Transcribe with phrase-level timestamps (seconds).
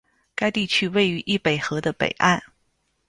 [0.33, 2.41] 该地区位于易北河的北岸。